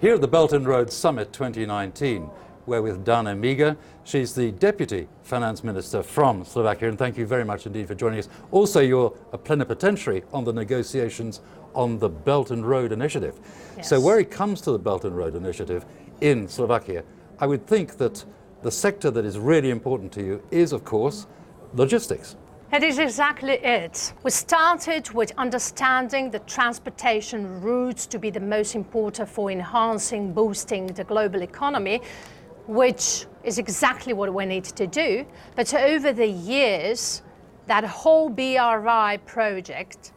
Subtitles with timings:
[0.00, 2.30] Here at the Belt and Road Summit 2019,
[2.64, 3.76] we're with Dana Meager.
[4.02, 8.18] She's the Deputy Finance Minister from Slovakia, and thank you very much indeed for joining
[8.20, 8.30] us.
[8.50, 11.42] Also, you're a plenipotentiary on the negotiations
[11.74, 13.38] on the Belt and Road Initiative.
[13.76, 13.90] Yes.
[13.90, 15.84] So, where it comes to the Belt and Road Initiative
[16.22, 17.04] in Slovakia,
[17.38, 18.24] I would think that
[18.62, 21.26] the sector that is really important to you is, of course,
[21.74, 22.36] logistics.
[22.72, 24.12] It is exactly it.
[24.22, 30.86] We started with understanding the transportation routes to be the most important for enhancing, boosting
[30.86, 32.00] the global economy,
[32.68, 35.26] which is exactly what we need to do.
[35.56, 37.22] But over the years,
[37.66, 40.12] that whole BRI project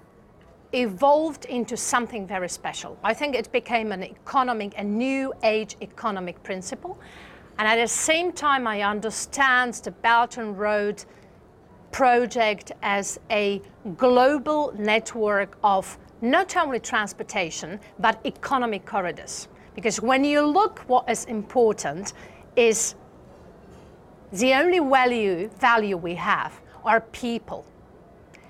[0.73, 2.99] evolved into something very special.
[3.03, 6.99] I think it became an economic, a new age economic principle.
[7.57, 11.03] And at the same time, I understand the Belt and Road
[11.93, 13.61] project as a
[13.97, 19.47] global network of not only transportation, but economic corridors.
[19.75, 22.13] Because when you look what is important
[22.55, 22.95] is
[24.33, 27.65] the only value, value we have are people.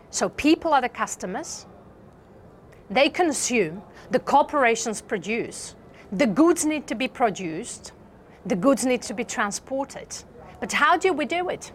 [0.09, 1.65] So people are the customers,
[2.89, 5.75] they consume, the corporations produce,
[6.11, 7.91] the goods need to be produced,
[8.45, 10.15] the goods need to be transported.
[10.59, 11.71] But how do we do it?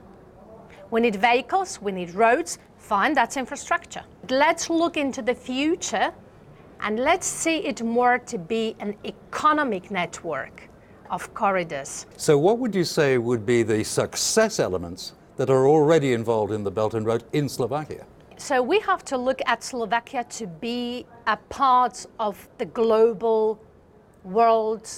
[0.90, 4.02] We need vehicles, we need roads, fine, that's infrastructure.
[4.30, 6.12] Let's look into the future
[6.80, 10.68] and let's see it more to be an economic network
[11.10, 12.06] of corridors.
[12.16, 16.64] So, what would you say would be the success elements that are already involved in
[16.64, 18.06] the Belt and Road in Slovakia?
[18.38, 23.58] So we have to look at Slovakia to be a part of the global
[24.22, 24.88] world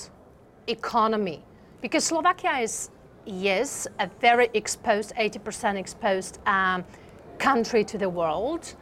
[0.67, 1.43] economy
[1.81, 2.91] because Slovakia is
[3.27, 6.85] yes, a very exposed, 80% exposed um,
[7.39, 8.75] country to the world.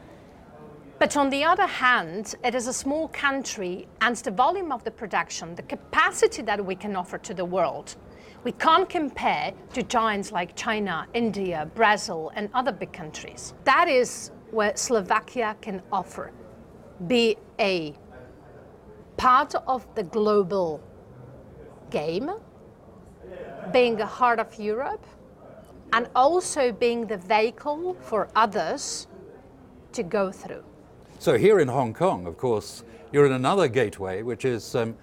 [0.99, 4.91] But on the other hand, it is a small country, and the volume of the
[4.91, 7.97] production, the capacity that we can offer to the world,
[8.45, 13.55] we can't compare to giants like China, India, Brazil, and other big countries.
[13.65, 16.33] That is where Slovakia can offer,
[17.07, 17.95] be a
[19.17, 20.81] part of the global
[21.91, 22.31] game
[23.73, 25.05] being the heart of Europe
[25.93, 29.07] and also being the vehicle for others
[29.93, 30.65] to go through.
[31.19, 34.95] So, here in Hong Kong, of course, you're in another gateway, which is um,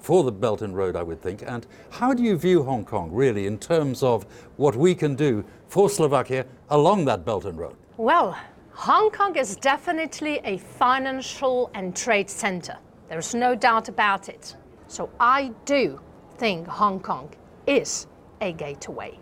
[0.00, 1.42] for the Belt and Road, I would think.
[1.46, 4.24] And how do you view Hong Kong, really, in terms of
[4.56, 7.76] what we can do for Slovakia along that Belt and Road?
[7.96, 8.36] Well,
[8.72, 12.76] Hong Kong is definitely a financial and trade center.
[13.08, 14.56] There's no doubt about it.
[14.88, 16.00] So, I do
[16.36, 17.30] think Hong Kong
[17.66, 18.06] is
[18.42, 19.18] a gateway.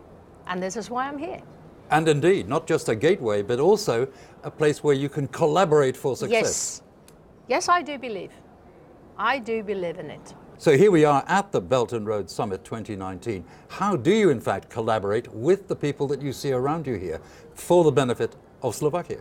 [0.46, 1.40] And this is why I'm here.
[1.90, 4.08] And indeed, not just a gateway, but also
[4.42, 6.32] a place where you can collaborate for success.
[6.32, 6.82] Yes.
[7.48, 8.32] Yes, I do believe.
[9.18, 10.34] I do believe in it.
[10.56, 13.44] So here we are at the Belt and Road Summit 2019.
[13.68, 17.20] How do you, in fact, collaborate with the people that you see around you here
[17.54, 19.20] for the benefit of Slovakia?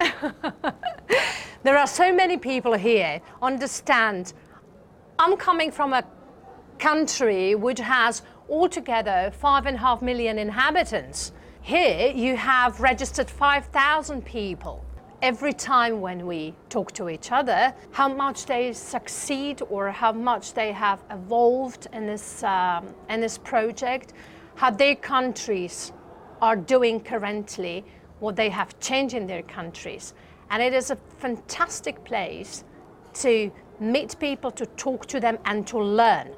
[1.62, 3.20] there are so many people here.
[3.40, 4.34] Understand,
[5.18, 6.02] I'm coming from a
[6.82, 11.30] country which has altogether five and a half million inhabitants.
[11.60, 14.84] Here you have registered 5,000 people.
[15.22, 20.54] Every time when we talk to each other, how much they succeed or how much
[20.54, 24.12] they have evolved in this, um, in this project,
[24.56, 25.92] how their countries
[26.40, 27.84] are doing currently,
[28.18, 30.14] what they have changed in their countries.
[30.50, 32.64] And it is a fantastic place
[33.22, 36.34] to meet people, to talk to them, and to learn.